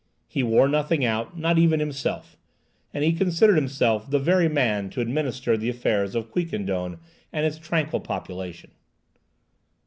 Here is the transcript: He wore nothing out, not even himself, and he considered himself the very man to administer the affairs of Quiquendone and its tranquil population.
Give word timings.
He 0.27 0.41
wore 0.41 0.67
nothing 0.67 1.05
out, 1.05 1.37
not 1.37 1.59
even 1.59 1.79
himself, 1.79 2.35
and 2.91 3.03
he 3.03 3.13
considered 3.13 3.53
himself 3.53 4.09
the 4.09 4.17
very 4.17 4.49
man 4.49 4.89
to 4.89 4.99
administer 4.99 5.55
the 5.55 5.69
affairs 5.69 6.15
of 6.15 6.31
Quiquendone 6.31 6.97
and 7.31 7.45
its 7.45 7.59
tranquil 7.59 7.99
population. 7.99 8.71